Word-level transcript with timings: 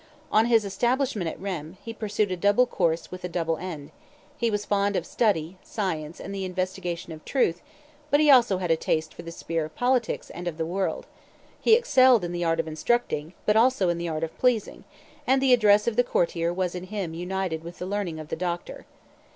On 0.31 0.47
his 0.47 0.65
establishment 0.65 1.29
at 1.29 1.39
Rheims, 1.39 1.77
he 1.85 1.93
pursued 1.93 2.31
a 2.31 2.35
double 2.35 2.65
course 2.65 3.11
with 3.11 3.23
a 3.23 3.29
double 3.29 3.57
end: 3.57 3.91
he 4.35 4.49
was 4.49 4.65
fond 4.65 4.95
of 4.95 5.05
study, 5.05 5.57
science, 5.61 6.19
and 6.19 6.33
the 6.33 6.43
investigation 6.43 7.13
of 7.13 7.23
truth, 7.23 7.61
but 8.09 8.19
he 8.19 8.25
had 8.25 8.33
also 8.37 8.57
a 8.57 8.75
taste 8.75 9.13
for 9.13 9.21
the 9.21 9.31
sphere 9.31 9.65
of 9.65 9.75
politics 9.75 10.31
and 10.31 10.47
of 10.47 10.57
the 10.57 10.65
world; 10.65 11.05
he 11.61 11.75
excelled 11.75 12.23
in 12.23 12.31
the 12.31 12.43
art 12.43 12.59
of 12.59 12.67
instructing, 12.67 13.33
but 13.45 13.55
also 13.55 13.89
in 13.89 13.99
the 13.99 14.09
art 14.09 14.23
of 14.23 14.35
pleasing; 14.39 14.85
and 15.27 15.39
the 15.39 15.53
address 15.53 15.85
of 15.87 15.95
the 15.97 16.03
courtier 16.03 16.51
was 16.51 16.73
in 16.73 16.85
him 16.85 17.13
united 17.13 17.63
with 17.63 17.77
the 17.77 17.85
learning 17.85 18.17
of 18.19 18.29
the 18.29 18.35
doctor. 18.35 18.87